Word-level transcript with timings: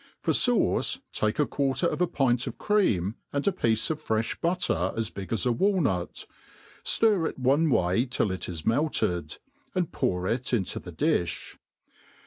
For 0.19 0.31
fauce 0.33 0.97
take 1.13 1.37
a 1.37 1.45
quarter 1.45 1.85
of 1.85 2.01
a 2.01 2.07
pint 2.07 2.47
of 2.47 2.57
cream, 2.57 3.17
and 3.31 3.47
a 3.47 3.51
piece 3.51 3.91
of 3.91 4.03
frefli 4.03 4.41
butter 4.41 4.91
as 4.97 5.11
big 5.11 5.31
as 5.31 5.45
a 5.45 5.51
wal 5.51 5.79
nut; 5.79 6.25
ftir 6.83 7.29
it 7.29 7.37
one 7.37 7.69
way 7.69 8.07
till 8.07 8.31
it 8.31 8.49
is 8.49 8.65
melted, 8.65 9.37
and 9.75 9.91
pour 9.91 10.25
it 10.27 10.53
into 10.53 10.79
the 10.79 10.91
diib. 10.91 11.55